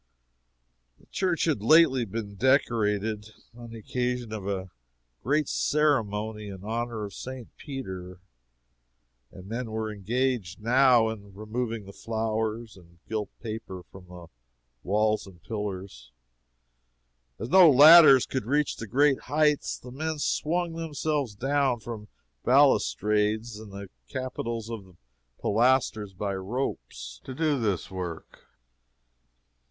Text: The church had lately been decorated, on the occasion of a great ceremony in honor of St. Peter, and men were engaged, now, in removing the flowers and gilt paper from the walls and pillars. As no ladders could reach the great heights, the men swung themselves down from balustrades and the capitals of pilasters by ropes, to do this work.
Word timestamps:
The 0.99 1.05
church 1.05 1.43
had 1.45 1.61
lately 1.61 2.05
been 2.05 2.33
decorated, 2.33 3.27
on 3.55 3.69
the 3.69 3.77
occasion 3.77 4.33
of 4.33 4.47
a 4.47 4.71
great 5.21 5.47
ceremony 5.47 6.47
in 6.47 6.63
honor 6.63 7.03
of 7.05 7.13
St. 7.13 7.55
Peter, 7.55 8.19
and 9.31 9.45
men 9.45 9.69
were 9.69 9.93
engaged, 9.93 10.59
now, 10.59 11.09
in 11.09 11.35
removing 11.35 11.85
the 11.85 11.93
flowers 11.93 12.75
and 12.77 12.97
gilt 13.07 13.29
paper 13.43 13.83
from 13.91 14.07
the 14.07 14.25
walls 14.81 15.27
and 15.27 15.43
pillars. 15.43 16.11
As 17.37 17.49
no 17.49 17.69
ladders 17.69 18.25
could 18.25 18.45
reach 18.47 18.77
the 18.77 18.87
great 18.87 19.19
heights, 19.19 19.77
the 19.77 19.91
men 19.91 20.17
swung 20.17 20.73
themselves 20.73 21.35
down 21.35 21.79
from 21.79 22.07
balustrades 22.43 23.59
and 23.59 23.71
the 23.71 23.87
capitals 24.09 24.67
of 24.71 24.97
pilasters 25.39 26.13
by 26.15 26.33
ropes, 26.33 27.21
to 27.23 27.35
do 27.35 27.59
this 27.59 27.91
work. 27.91 28.47